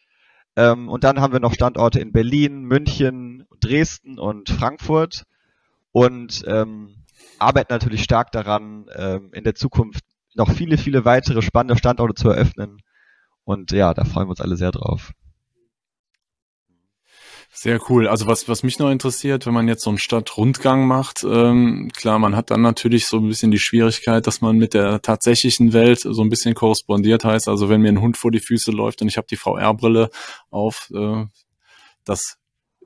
Ähm, 0.57 0.89
und 0.89 1.05
dann 1.05 1.21
haben 1.21 1.33
wir 1.33 1.41
noch 1.41 1.55
Standorte 1.55 2.01
in 2.01 2.13
Berlin, 2.13 2.63
München, 2.63 3.47
Dresden 3.61 4.19
und 4.19 4.49
Frankfurt 4.49 5.25
und 5.93 6.43
ähm, 6.47 7.05
arbeiten 7.39 7.73
natürlich 7.73 8.03
stark 8.03 8.33
daran, 8.33 8.87
ähm, 8.95 9.31
in 9.33 9.45
der 9.45 9.55
Zukunft 9.55 10.05
noch 10.35 10.51
viele, 10.51 10.79
viele 10.79 11.05
weitere 11.05 11.43
spannende 11.43 11.77
Standorte 11.77 12.15
zu 12.15 12.31
eröffnen. 12.31 12.79
Und 13.45 13.73
ja, 13.73 13.95
da 13.95 14.05
freuen 14.05 14.27
wir 14.27 14.31
uns 14.31 14.41
alle 14.41 14.57
sehr 14.57 14.73
drauf. 14.73 15.13
Sehr 17.59 17.81
cool. 17.89 18.07
Also 18.07 18.27
was, 18.27 18.51
was 18.51 18.63
mich 18.63 18.79
noch 18.79 18.91
interessiert, 18.91 19.47
wenn 19.47 19.55
man 19.55 19.67
jetzt 19.67 19.83
so 19.83 19.89
einen 19.89 19.99
Stadtrundgang 19.99 20.87
macht, 20.87 21.25
ähm, 21.25 21.91
klar, 21.97 22.19
man 22.19 22.37
hat 22.37 22.51
dann 22.51 22.61
natürlich 22.61 23.07
so 23.07 23.17
ein 23.17 23.29
bisschen 23.29 23.51
die 23.51 23.59
Schwierigkeit, 23.59 24.27
dass 24.27 24.43
man 24.43 24.59
mit 24.59 24.75
der 24.75 25.01
tatsächlichen 25.01 25.73
Welt 25.73 26.01
so 26.01 26.21
ein 26.21 26.29
bisschen 26.29 26.55
korrespondiert 26.55 27.25
heißt. 27.25 27.49
Also 27.49 27.71
wenn 27.71 27.81
mir 27.81 27.89
ein 27.89 28.03
Hund 28.03 28.19
vor 28.19 28.31
die 28.31 28.41
Füße 28.41 28.73
läuft 28.73 29.01
und 29.01 29.09
ich 29.09 29.17
habe 29.17 29.27
die 29.31 29.39
VR-Brille 29.39 30.11
auf, 30.51 30.91
äh, 30.95 31.25
das 32.05 32.37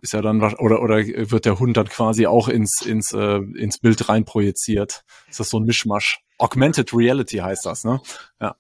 ist 0.03 0.13
ja 0.13 0.23
dann 0.23 0.41
oder 0.41 0.81
oder 0.81 0.99
wird 1.05 1.47
der 1.47 1.59
Hund 1.59 1.77
dann 1.77 1.89
quasi 1.89 2.29
auch 2.29 2.47
ins 2.47 2.81
ins 2.81 3.13
äh, 3.13 3.41
ins 3.57 3.81
Bild 3.81 4.09
rein 4.09 4.25
projiziert. 4.25 5.03
Ist 5.29 5.41
das 5.41 5.51
so 5.51 5.59
ein 5.59 5.65
Mischmasch? 5.65 6.21
Augmented 6.39 6.95
Reality 6.95 7.39
heißt 7.39 7.67
das, 7.67 7.83
ne? 7.83 8.01
Ja. 8.41 8.55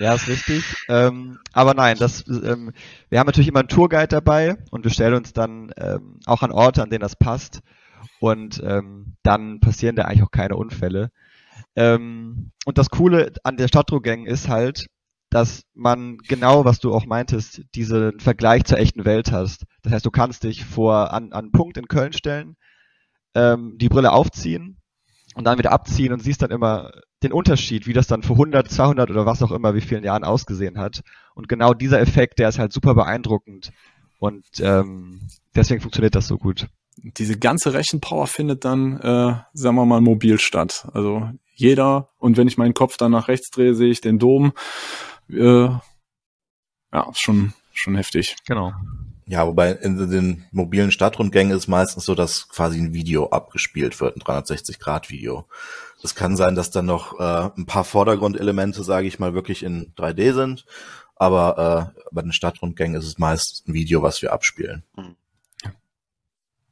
Ja, 0.00 0.14
ist 0.14 0.28
richtig. 0.28 0.64
Ähm, 0.88 1.38
aber 1.52 1.74
nein, 1.74 1.98
das, 1.98 2.26
ähm, 2.26 2.72
wir 3.10 3.18
haben 3.18 3.26
natürlich 3.26 3.48
immer 3.48 3.58
einen 3.60 3.68
Tourguide 3.68 4.08
dabei 4.08 4.56
und 4.70 4.82
wir 4.82 4.90
stellen 4.90 5.12
uns 5.12 5.34
dann 5.34 5.72
ähm, 5.76 6.18
auch 6.24 6.42
an 6.42 6.52
Orte, 6.52 6.82
an 6.82 6.88
denen 6.88 7.02
das 7.02 7.16
passt. 7.16 7.60
Und 8.18 8.62
ähm, 8.64 9.16
dann 9.22 9.60
passieren 9.60 9.96
da 9.96 10.04
eigentlich 10.04 10.22
auch 10.22 10.30
keine 10.30 10.56
Unfälle. 10.56 11.10
Ähm, 11.76 12.50
und 12.64 12.78
das 12.78 12.88
Coole 12.88 13.34
an 13.44 13.58
der 13.58 13.68
Stadttourgang 13.68 14.24
ist 14.24 14.48
halt, 14.48 14.86
dass 15.28 15.64
man 15.74 16.16
genau, 16.16 16.64
was 16.64 16.78
du 16.80 16.94
auch 16.94 17.04
meintest, 17.04 17.62
diesen 17.74 18.20
Vergleich 18.20 18.64
zur 18.64 18.78
echten 18.78 19.04
Welt 19.04 19.32
hast. 19.32 19.64
Das 19.82 19.92
heißt, 19.92 20.06
du 20.06 20.10
kannst 20.10 20.44
dich 20.44 20.64
vor 20.64 21.12
an, 21.12 21.32
an 21.32 21.44
einen 21.44 21.52
Punkt 21.52 21.76
in 21.76 21.88
Köln 21.88 22.14
stellen, 22.14 22.56
ähm, 23.34 23.76
die 23.76 23.90
Brille 23.90 24.12
aufziehen 24.12 24.78
und 25.34 25.44
dann 25.44 25.58
wieder 25.58 25.72
abziehen 25.72 26.14
und 26.14 26.22
siehst 26.22 26.40
dann 26.40 26.50
immer 26.50 26.90
den 27.22 27.32
Unterschied, 27.32 27.86
wie 27.86 27.92
das 27.92 28.06
dann 28.06 28.22
vor 28.22 28.36
100, 28.36 28.70
200 28.70 29.10
oder 29.10 29.26
was 29.26 29.42
auch 29.42 29.52
immer, 29.52 29.74
wie 29.74 29.80
vielen 29.80 30.04
Jahren 30.04 30.24
ausgesehen 30.24 30.78
hat. 30.78 31.02
Und 31.34 31.48
genau 31.48 31.74
dieser 31.74 32.00
Effekt, 32.00 32.38
der 32.38 32.48
ist 32.48 32.58
halt 32.58 32.72
super 32.72 32.94
beeindruckend. 32.94 33.72
Und 34.18 34.44
ähm, 34.60 35.20
deswegen 35.54 35.80
funktioniert 35.80 36.14
das 36.14 36.26
so 36.26 36.38
gut. 36.38 36.68
Diese 36.96 37.38
ganze 37.38 37.72
Rechenpower 37.72 38.26
findet 38.26 38.64
dann, 38.64 38.98
äh, 39.00 39.34
sagen 39.52 39.76
wir 39.76 39.86
mal, 39.86 40.00
mobil 40.00 40.38
statt. 40.38 40.88
Also 40.92 41.30
jeder, 41.54 42.08
und 42.18 42.36
wenn 42.36 42.48
ich 42.48 42.58
meinen 42.58 42.74
Kopf 42.74 42.96
dann 42.96 43.12
nach 43.12 43.28
rechts 43.28 43.50
drehe, 43.50 43.74
sehe 43.74 43.90
ich 43.90 44.00
den 44.00 44.18
Dom. 44.18 44.52
Äh, 45.30 45.68
ja, 46.92 47.10
schon, 47.14 47.52
schon 47.72 47.96
heftig. 47.96 48.36
Genau. 48.46 48.72
Ja, 49.26 49.46
wobei 49.46 49.70
in 49.70 49.96
den 50.10 50.44
mobilen 50.50 50.90
Stadtrundgängen 50.90 51.56
ist 51.56 51.68
meistens 51.68 52.04
so, 52.04 52.16
dass 52.16 52.48
quasi 52.48 52.80
ein 52.80 52.92
Video 52.92 53.28
abgespielt 53.28 54.00
wird, 54.00 54.16
ein 54.16 54.22
360-Grad-Video. 54.22 55.46
Es 56.02 56.14
kann 56.14 56.36
sein, 56.36 56.54
dass 56.54 56.70
dann 56.70 56.86
noch 56.86 57.18
äh, 57.20 57.50
ein 57.56 57.66
paar 57.66 57.84
Vordergrundelemente, 57.84 58.82
sage 58.82 59.06
ich 59.06 59.18
mal, 59.18 59.34
wirklich 59.34 59.62
in 59.62 59.92
3D 59.96 60.32
sind, 60.32 60.64
aber 61.16 61.92
äh, 61.96 62.00
bei 62.12 62.22
den 62.22 62.32
Stadtrundgängen 62.32 62.98
ist 62.98 63.06
es 63.06 63.18
meist 63.18 63.64
ein 63.68 63.74
Video, 63.74 64.02
was 64.02 64.22
wir 64.22 64.32
abspielen. 64.32 64.84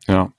Ja. 0.07 0.33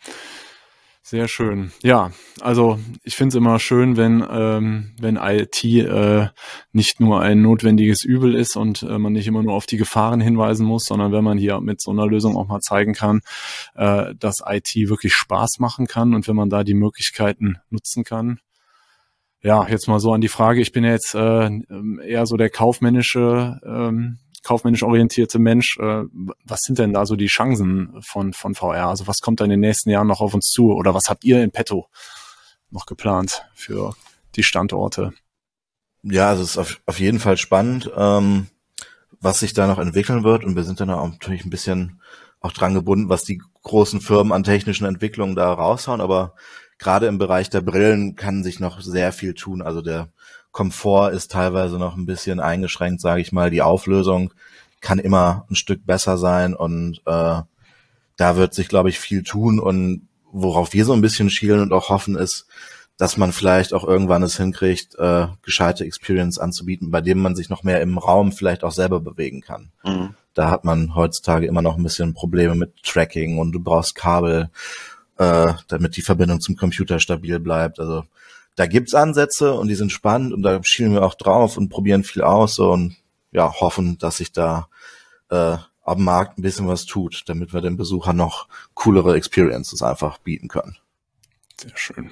Sehr 1.10 1.28
schön. 1.28 1.72
Ja, 1.82 2.12
also 2.40 2.78
ich 3.04 3.16
finde 3.16 3.30
es 3.30 3.36
immer 3.36 3.58
schön, 3.58 3.98
wenn, 3.98 4.24
ähm, 4.30 4.92
wenn 5.00 5.16
IT 5.16 5.64
äh, 5.64 6.28
nicht 6.72 7.00
nur 7.00 7.22
ein 7.22 7.42
notwendiges 7.42 8.04
Übel 8.04 8.36
ist 8.36 8.56
und 8.56 8.84
äh, 8.84 9.00
man 9.00 9.14
nicht 9.14 9.26
immer 9.26 9.42
nur 9.42 9.56
auf 9.56 9.66
die 9.66 9.78
Gefahren 9.78 10.22
hinweisen 10.22 10.68
muss, 10.68 10.86
sondern 10.86 11.12
wenn 11.12 11.24
man 11.24 11.40
hier 11.40 11.62
mit 11.62 11.82
so 11.82 11.90
einer 11.90 12.06
Lösung 12.06 12.38
auch 12.38 12.48
mal 12.48 12.60
zeigen 12.60 12.94
kann, 12.94 13.22
äh, 13.74 14.14
dass 14.20 14.44
IT 14.46 14.76
wirklich 14.76 15.16
Spaß 15.16 15.58
machen 15.58 15.88
kann 15.88 16.14
und 16.14 16.28
wenn 16.28 16.36
man 16.36 16.52
da 16.52 16.64
die 16.64 16.76
Möglichkeiten 16.76 17.58
nutzen 17.72 18.04
kann. 18.04 18.40
Ja, 19.42 19.68
jetzt 19.68 19.88
mal 19.88 20.00
so 20.00 20.12
an 20.12 20.22
die 20.22 20.28
Frage, 20.28 20.62
ich 20.62 20.72
bin 20.72 20.84
ja 20.84 20.92
jetzt 20.92 21.16
äh, 21.16 21.50
eher 22.06 22.26
so 22.26 22.36
der 22.36 22.50
kaufmännische 22.50 23.60
ähm, 23.64 24.20
kaufmännisch 24.44 24.84
orientierte 24.84 25.40
Mensch, 25.40 25.78
äh, 25.80 26.04
was 26.44 26.62
sind 26.62 26.80
denn 26.80 26.94
da 26.94 27.06
so 27.06 27.16
die 27.16 27.28
Chancen 27.28 28.02
von, 28.02 28.34
von 28.34 28.56
VR? 28.56 28.88
Also 28.88 29.08
was 29.08 29.20
kommt 29.20 29.40
da 29.40 29.44
in 29.44 29.52
den 29.52 29.60
nächsten 29.60 29.90
Jahren 29.90 30.08
noch 30.08 30.22
auf 30.22 30.34
uns 30.34 30.48
zu? 30.48 30.72
Oder 30.72 30.94
was 30.94 31.10
habt 31.10 31.24
ihr 31.24 31.44
in 31.44 31.52
petto 31.52 31.88
noch 32.70 32.86
geplant 32.86 33.44
für 33.54 33.94
die 34.36 34.44
Standorte? 34.44 35.14
Ja, 36.04 36.30
also 36.30 36.44
es 36.44 36.52
ist 36.52 36.58
auf, 36.58 36.82
auf 36.86 37.00
jeden 37.00 37.20
Fall 37.20 37.38
spannend, 37.38 37.92
ähm, 37.96 38.48
was 39.20 39.40
sich 39.40 39.54
da 39.54 39.68
noch 39.68 39.80
entwickeln 39.80 40.24
wird. 40.24 40.46
Und 40.46 40.56
wir 40.56 40.64
sind 40.64 40.80
dann 40.80 40.90
auch 40.90 41.10
natürlich 41.10 41.46
ein 41.46 41.50
bisschen 41.50 42.02
auch 42.40 42.54
dran 42.54 42.74
gebunden, 42.74 43.10
was 43.10 43.24
die 43.24 43.42
großen 43.64 44.00
Firmen 44.00 44.32
an 44.32 44.44
technischen 44.44 44.86
Entwicklungen 44.86 45.36
da 45.36 45.52
raushauen. 45.52 46.00
Aber 46.00 46.36
gerade 46.80 47.08
im 47.08 47.18
Bereich 47.18 47.50
der 47.50 47.62
Brillen 47.62 48.16
kann 48.16 48.44
sich 48.44 48.60
noch 48.60 48.82
sehr 48.82 49.12
viel 49.12 49.34
tun. 49.34 49.62
Also 49.62 49.82
der 49.82 50.08
Komfort 50.52 51.12
ist 51.12 51.32
teilweise 51.32 51.78
noch 51.78 51.96
ein 51.96 52.06
bisschen 52.06 52.40
eingeschränkt, 52.40 53.02
sage 53.02 53.22
ich 53.22 53.32
mal. 53.32 53.52
Die 53.52 53.62
Auflösung 53.62 54.34
kann 54.82 54.98
immer 54.98 55.46
ein 55.50 55.56
Stück 55.56 55.86
besser 55.86 56.18
sein 56.18 56.56
und 56.56 57.02
äh, 57.06 57.42
da 58.16 58.36
wird 58.36 58.54
sich, 58.54 58.70
glaube 58.70 58.90
ich, 58.90 59.00
viel 59.00 59.24
tun 59.24 59.60
und 59.60 60.08
worauf 60.32 60.74
wir 60.74 60.86
so 60.86 60.94
ein 60.94 61.02
bisschen 61.02 61.30
schielen 61.30 61.62
und 61.62 61.74
auch 61.74 61.90
hoffen 61.90 62.16
ist, 62.16 62.48
dass 62.98 63.18
man 63.18 63.32
vielleicht 63.32 63.74
auch 63.74 63.86
irgendwann 63.86 64.24
es 64.24 64.38
hinkriegt, 64.38 64.96
äh, 65.00 65.28
gescheite 65.42 65.86
Experience 65.86 66.38
anzubieten, 66.38 66.92
bei 66.92 67.02
dem 67.02 67.20
man 67.20 67.36
sich 67.36 67.50
noch 67.50 67.64
mehr 67.64 67.82
im 67.82 67.98
Raum 67.98 68.32
vielleicht 68.32 68.64
auch 68.64 68.74
selber 68.74 69.00
bewegen 69.00 69.42
kann. 69.42 69.72
Mhm. 69.84 70.16
Da 70.34 70.50
hat 70.50 70.66
man 70.66 70.96
heutzutage 70.96 71.48
immer 71.48 71.62
noch 71.62 71.78
ein 71.78 71.84
bisschen 71.84 72.14
Probleme 72.14 72.56
mit 72.56 72.84
Tracking 72.84 73.38
und 73.38 73.54
du 73.54 73.60
brauchst 73.60 73.96
Kabel, 73.96 74.50
äh, 75.20 75.54
damit 75.68 75.98
die 75.98 76.02
Verbindung 76.02 76.40
zum 76.42 76.56
Computer 76.56 77.00
stabil 77.00 77.40
bleibt. 77.40 77.80
Also 77.80 78.06
da 78.56 78.66
gibt's 78.66 78.96
Ansätze 78.96 79.54
und 79.54 79.68
die 79.68 79.76
sind 79.76 79.92
spannend 79.92 80.34
und 80.34 80.42
da 80.42 80.64
schielen 80.64 80.94
wir 80.94 81.04
auch 81.04 81.14
drauf 81.14 81.58
und 81.58 81.70
probieren 81.70 82.04
viel 82.04 82.24
aus 82.24 82.58
und 82.58 82.96
ja, 83.32 83.54
hoffen, 83.54 83.98
dass 84.00 84.18
sich 84.18 84.32
da 84.32 84.70
äh, 85.30 85.58
am 85.84 86.04
Markt 86.04 86.38
ein 86.38 86.42
bisschen 86.42 86.68
was 86.68 86.86
tut, 86.86 87.24
damit 87.28 87.54
wir 87.54 87.62
den 87.62 87.78
Besuchern 87.78 88.16
noch 88.16 88.48
coolere 88.74 89.16
Experiences 89.16 89.84
einfach 89.84 90.18
bieten 90.20 90.48
können. 90.48 90.78
Sehr 91.58 91.76
schön. 91.76 92.12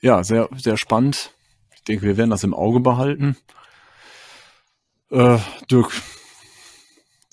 Ja, 0.00 0.22
sehr, 0.24 0.48
sehr 0.56 0.76
spannend. 0.76 1.30
Ich 1.74 1.84
denke, 1.84 2.06
wir 2.06 2.16
werden 2.16 2.30
das 2.30 2.44
im 2.44 2.54
Auge 2.54 2.80
behalten. 2.80 3.36
Äh, 5.10 5.38
Dirk, 5.70 5.92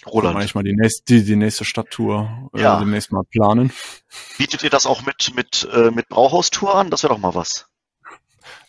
Roland. 0.05 0.35
Manchmal 0.35 0.63
die 0.63 0.75
nächste, 0.75 1.03
die, 1.07 1.23
die 1.23 1.35
nächste 1.35 1.65
Stadttour 1.65 2.49
äh, 2.53 2.61
ja. 2.61 2.79
demnächst 2.79 3.11
mal 3.11 3.23
planen. 3.23 3.71
Bietet 4.37 4.63
ihr 4.63 4.69
das 4.69 4.85
auch 4.85 5.05
mit, 5.05 5.33
mit, 5.35 5.67
äh, 5.73 5.91
mit 5.91 6.09
Brauhaustour 6.09 6.75
an? 6.75 6.89
Das 6.89 7.03
wäre 7.03 7.13
doch 7.13 7.19
mal 7.19 7.35
was 7.35 7.67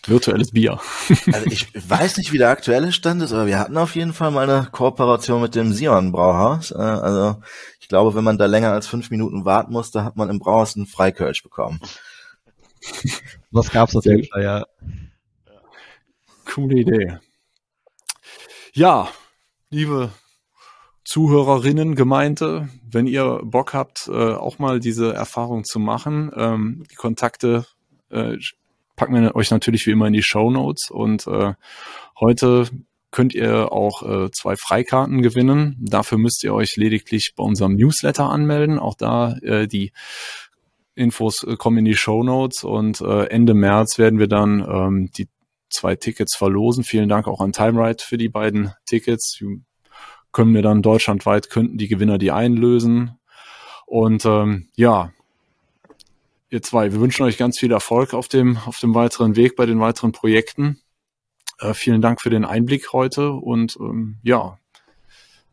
virtuelles 0.06 0.50
Bier. 0.50 0.80
Also 1.32 1.46
ich 1.46 1.68
weiß 1.74 2.16
nicht, 2.16 2.32
wie 2.32 2.38
der 2.38 2.50
aktuelle 2.50 2.92
Stand 2.92 3.22
ist, 3.22 3.32
aber 3.32 3.46
wir 3.46 3.58
hatten 3.58 3.76
auf 3.76 3.94
jeden 3.94 4.12
Fall 4.12 4.30
mal 4.30 4.48
eine 4.48 4.68
Kooperation 4.70 5.40
mit 5.40 5.54
dem 5.54 5.72
Sion 5.72 6.12
Brauhaus. 6.12 6.72
Äh, 6.72 6.76
also 6.76 7.40
ich 7.80 7.88
glaube, 7.88 8.14
wenn 8.14 8.24
man 8.24 8.38
da 8.38 8.46
länger 8.46 8.72
als 8.72 8.86
fünf 8.86 9.10
Minuten 9.10 9.44
warten 9.44 9.72
musste, 9.72 10.04
hat 10.04 10.16
man 10.16 10.30
im 10.30 10.38
Brauhaus 10.38 10.76
einen 10.76 10.86
Freikölsch 10.86 11.42
bekommen. 11.42 11.80
Was 13.50 13.70
gab's 13.70 13.94
auf 13.94 14.04
jeden 14.04 14.24
Fall, 14.24 14.42
ja. 14.42 14.64
Coole 16.44 16.80
Idee. 16.80 17.18
Ja, 18.74 19.08
liebe 19.70 20.10
Zuhörerinnen, 21.04 21.94
Gemeinde, 21.94 22.68
wenn 22.90 23.06
ihr 23.06 23.40
Bock 23.42 23.74
habt, 23.74 24.08
äh, 24.08 24.12
auch 24.12 24.58
mal 24.58 24.80
diese 24.80 25.12
Erfahrung 25.12 25.64
zu 25.64 25.78
machen, 25.78 26.30
ähm, 26.36 26.84
die 26.90 26.94
Kontakte 26.94 27.66
äh, 28.10 28.36
packen 28.96 29.14
wir 29.14 29.34
euch 29.34 29.50
natürlich 29.50 29.86
wie 29.86 29.92
immer 29.92 30.06
in 30.06 30.12
die 30.12 30.22
Show 30.22 30.50
Notes 30.50 30.90
und 30.90 31.26
äh, 31.26 31.54
heute 32.20 32.68
könnt 33.10 33.34
ihr 33.34 33.72
auch 33.72 34.02
äh, 34.02 34.30
zwei 34.30 34.56
Freikarten 34.56 35.22
gewinnen. 35.22 35.76
Dafür 35.80 36.18
müsst 36.18 36.44
ihr 36.44 36.54
euch 36.54 36.76
lediglich 36.76 37.34
bei 37.36 37.44
unserem 37.44 37.76
Newsletter 37.76 38.30
anmelden. 38.30 38.78
Auch 38.78 38.94
da 38.94 39.36
äh, 39.42 39.68
die 39.68 39.92
Infos 40.94 41.44
äh, 41.44 41.56
kommen 41.56 41.78
in 41.78 41.84
die 41.84 41.96
Show 41.96 42.22
Notes 42.22 42.64
und 42.64 43.00
äh, 43.00 43.26
Ende 43.26 43.54
März 43.54 43.98
werden 43.98 44.18
wir 44.18 44.28
dann 44.28 44.60
ähm, 44.66 45.10
die 45.16 45.28
zwei 45.68 45.94
Tickets 45.94 46.36
verlosen. 46.36 46.84
Vielen 46.84 47.08
Dank 47.08 47.28
auch 47.28 47.40
an 47.40 47.52
TimeRide 47.52 48.02
für 48.02 48.18
die 48.18 48.28
beiden 48.28 48.72
Tickets. 48.86 49.42
Können 50.32 50.54
wir 50.54 50.62
dann 50.62 50.82
deutschlandweit, 50.82 51.50
könnten 51.50 51.78
die 51.78 51.88
Gewinner 51.88 52.18
die 52.18 52.30
einlösen. 52.30 53.18
Und 53.86 54.24
ähm, 54.24 54.68
ja, 54.74 55.12
ihr 56.50 56.62
zwei. 56.62 56.92
Wir 56.92 57.00
wünschen 57.00 57.24
euch 57.24 57.38
ganz 57.38 57.58
viel 57.58 57.72
Erfolg 57.72 58.14
auf 58.14 58.28
dem, 58.28 58.58
auf 58.66 58.78
dem 58.78 58.94
weiteren 58.94 59.36
Weg 59.36 59.56
bei 59.56 59.66
den 59.66 59.80
weiteren 59.80 60.12
Projekten. 60.12 60.80
Äh, 61.58 61.74
vielen 61.74 62.00
Dank 62.00 62.20
für 62.20 62.30
den 62.30 62.44
Einblick 62.44 62.92
heute 62.92 63.32
und 63.32 63.76
ähm, 63.80 64.18
ja, 64.22 64.58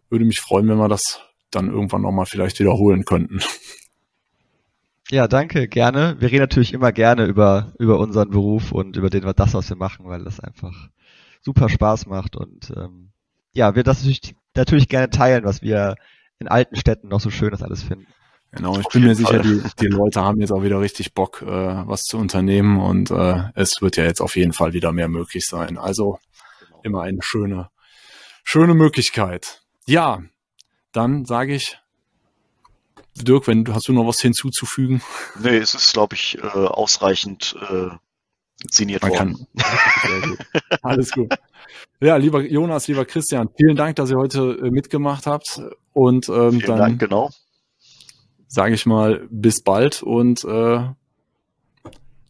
würde 0.10 0.26
mich 0.26 0.40
freuen, 0.40 0.68
wenn 0.68 0.78
wir 0.78 0.88
das 0.88 1.22
dann 1.52 1.70
irgendwann 1.70 2.02
nochmal 2.02 2.26
vielleicht 2.26 2.60
wiederholen 2.60 3.06
könnten. 3.06 3.40
Ja, 5.12 5.28
danke, 5.28 5.68
gerne. 5.68 6.18
Wir 6.20 6.30
reden 6.30 6.42
natürlich 6.42 6.72
immer 6.72 6.92
gerne 6.92 7.26
über, 7.26 7.74
über 7.80 7.98
unseren 7.98 8.30
Beruf 8.30 8.72
und 8.72 8.96
über 8.96 9.10
den, 9.10 9.24
das, 9.36 9.54
was 9.56 9.68
wir 9.68 9.76
machen, 9.76 10.06
weil 10.06 10.24
das 10.24 10.40
einfach 10.40 10.90
super 11.42 11.68
Spaß 11.68 12.06
macht 12.06 12.36
und 12.36 12.72
ähm, 12.76 13.10
ja, 13.52 13.74
wir 13.76 13.84
das 13.84 14.04
natürlich, 14.04 14.36
natürlich 14.60 14.90
gerne 14.90 15.10
teilen, 15.10 15.44
was 15.44 15.62
wir 15.62 15.96
in 16.40 16.48
alten 16.48 16.76
Städten 16.76 17.08
noch 17.08 17.20
so 17.20 17.30
schönes 17.30 17.62
alles 17.62 17.84
finden. 17.84 18.08
Genau, 18.52 18.80
ich 18.80 18.88
bin 18.88 19.04
mir 19.04 19.14
sicher, 19.14 19.40
die, 19.40 19.62
die 19.80 19.88
Leute 19.88 20.22
haben 20.22 20.42
jetzt 20.42 20.52
auch 20.52 20.64
wieder 20.64 20.82
richtig 20.82 21.14
Bock, 21.14 21.44
äh, 21.44 21.48
was 21.48 22.04
zu 22.04 22.18
unternehmen 22.18 22.80
und 22.80 23.12
äh, 23.12 23.44
es 23.54 23.82
wird 23.82 23.96
ja 23.96 24.06
jetzt 24.06 24.22
auf 24.22 24.36
jeden 24.36 24.54
Fall 24.54 24.74
wieder 24.74 24.92
mehr 24.92 25.08
möglich 25.08 25.46
sein. 25.46 25.78
Also 25.78 26.18
genau. 26.60 26.82
immer 26.84 27.02
eine 27.04 27.20
schöne, 27.22 27.70
schöne 28.44 28.74
Möglichkeit. 28.74 29.62
Ja, 29.86 30.24
dann 30.94 31.26
sage 31.26 31.54
ich, 31.54 31.78
Dirk, 33.16 33.48
wenn 33.48 33.66
du 33.66 33.74
hast 33.74 33.88
du 33.88 33.94
noch 33.94 34.08
was 34.08 34.20
hinzuzufügen? 34.20 35.02
Nee, 35.40 35.58
es 35.58 35.76
ist, 35.76 35.94
glaube 35.94 36.16
ich, 36.16 36.38
äh, 36.40 36.48
ausreichend 36.48 37.56
äh, 37.70 37.90
signiert 38.70 39.02
Man 39.02 39.12
worden. 39.12 39.48
Kann. 39.58 40.38
Alles 40.82 41.12
gut. 41.12 41.34
Ja, 42.02 42.16
lieber 42.16 42.42
Jonas, 42.42 42.88
lieber 42.88 43.06
Christian, 43.06 43.50
vielen 43.58 43.76
Dank, 43.76 43.96
dass 43.98 44.10
ihr 44.10 44.18
heute 44.18 44.58
äh, 44.62 44.70
mitgemacht 44.70 45.28
habt. 45.28 45.62
Und 45.94 46.30
ähm, 46.30 46.52
vielen 46.52 46.66
dann 46.66 46.78
Dank, 46.78 47.00
genau. 47.00 47.30
sage 48.48 48.74
ich 48.74 48.86
mal, 48.86 49.28
bis 49.30 49.62
bald 49.62 50.02
und 50.02 50.44
äh, 50.46 50.90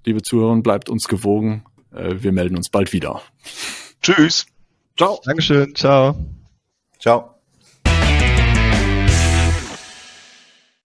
liebe 0.05 0.21
Zuhörer, 0.21 0.59
bleibt 0.61 0.89
uns 0.89 1.07
gewogen. 1.07 1.65
Äh, 1.93 2.15
wir 2.19 2.31
melden 2.31 2.55
uns 2.55 2.69
bald 2.69 2.93
wieder. 2.93 3.21
Tschüss. 4.01 4.47
Ciao. 4.97 5.19
Dankeschön. 5.23 5.75
Ciao. 5.75 6.15
Ciao. 6.99 7.38